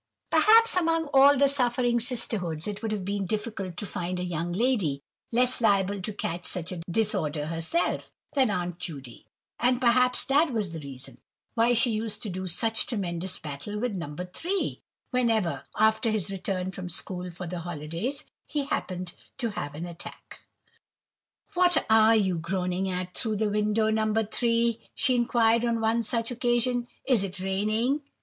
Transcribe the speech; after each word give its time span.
Perhaps 0.31 0.75
among 0.75 1.05
all 1.13 1.37
the 1.37 1.47
suffering 1.47 1.99
sisterhoods 1.99 2.67
it 2.67 2.81
would 2.81 2.91
have 2.91 3.05
been 3.05 3.27
difficult 3.27 3.77
to 3.77 3.85
find 3.85 4.19
a 4.19 4.23
young 4.23 4.51
lady 4.51 5.03
less 5.31 5.61
liable 5.61 6.01
to 6.01 6.11
catch 6.11 6.45
such 6.45 6.71
a 6.71 6.81
disorder 6.89 7.45
herself, 7.45 8.09
than 8.33 8.49
Aunt 8.49 8.79
Judy; 8.79 9.27
and 9.59 9.79
perhaps 9.79 10.23
that 10.23 10.51
was 10.51 10.71
the 10.71 10.79
reason 10.79 11.19
why 11.53 11.73
she 11.73 11.91
used 11.91 12.23
to 12.23 12.29
do 12.31 12.47
such 12.47 12.87
tremendous 12.87 13.37
battle 13.37 13.77
with 13.77 13.93
No. 13.95 14.15
3, 14.15 14.81
whenever, 15.11 15.65
after 15.77 16.09
his 16.09 16.31
return 16.31 16.71
from 16.71 16.89
school 16.89 17.29
for 17.29 17.45
the 17.45 17.59
holidays, 17.59 18.23
he 18.47 18.65
happened 18.65 19.13
to 19.37 19.51
have 19.51 19.75
an 19.75 19.85
attack. 19.85 20.39
"What 21.53 21.85
are 21.91 22.15
you 22.15 22.39
groaning 22.39 22.89
at 22.89 23.13
through 23.13 23.35
the 23.35 23.51
window, 23.51 23.91
No. 23.91 24.11
3?" 24.23 24.79
she 24.95 25.13
inquired 25.15 25.63
on 25.63 25.79
one 25.79 26.01
such 26.01 26.31
occasion; 26.31 26.87
"is 27.05 27.23
it 27.23 27.39
raining?" 27.39 28.01